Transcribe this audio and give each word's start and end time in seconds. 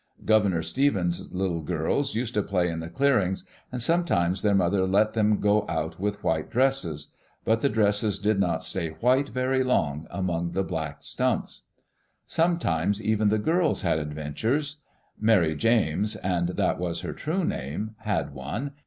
Governor 0.25 0.63
Stevens's 0.63 1.31
little 1.31 1.61
girls 1.61 2.15
used 2.15 2.33
to 2.33 2.41
play 2.41 2.69
in 2.69 2.79
the 2.79 2.89
clearings, 2.89 3.43
and 3.71 3.79
sometimes 3.83 4.41
their 4.41 4.55
mother 4.55 4.87
let 4.87 5.13
them 5.13 5.39
go 5.39 5.61
put 5.61 5.99
with 5.99 6.23
white 6.23 6.49
dresses. 6.49 7.09
But 7.45 7.61
the 7.61 7.69
dresses 7.69 8.17
did 8.17 8.39
not 8.39 8.63
stay 8.63 8.89
white 8.89 9.29
very 9.29 9.63
long, 9.63 10.07
among 10.09 10.53
the 10.53 10.63
black 10.63 11.03
stumps. 11.03 11.65
Sometimes 12.25 12.99
even 12.99 13.29
the 13.29 13.37
girls 13.37 13.83
had 13.83 13.99
adventures. 13.99 14.77
Mary 15.19 15.53
James, 15.55 16.15
and 16.15 16.49
that 16.49 16.79
was 16.79 17.01
her 17.01 17.13
true 17.13 17.45
name, 17.45 17.93
had 17.99 18.33
one. 18.33 18.71